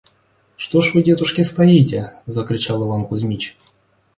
«Что 0.57 0.81
ж 0.81 0.95
вы, 0.95 1.03
детушки, 1.03 1.41
стоите?– 1.41 2.15
закричал 2.25 2.83
Иван 2.83 3.05
Кузмич. 3.05 3.55